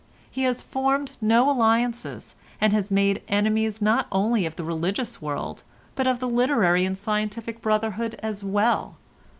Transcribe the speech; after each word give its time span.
"He 0.31 0.45
has 0.45 0.63
formed 0.63 1.15
no 1.21 1.47
alliances, 1.51 2.33
and 2.59 2.73
has 2.73 2.89
made 2.89 3.21
enemies 3.27 3.83
not 3.83 4.07
only 4.11 4.47
of 4.47 4.55
the 4.55 4.63
religious 4.63 5.21
world 5.21 5.61
but 5.93 6.07
of 6.07 6.17
the 6.17 6.27
literary 6.27 6.85
and 6.85 6.97
scientific 6.97 7.61
brotherhood 7.61 8.15
as 8.23 8.43
well. 8.43 8.95